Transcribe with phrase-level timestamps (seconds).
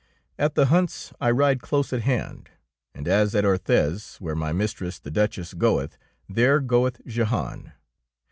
[0.39, 2.49] At the hunts I ride close at hand,
[2.95, 5.95] and as at Orthez, where my mistress the Duchess goeth,
[6.27, 7.73] there goeth Jehan.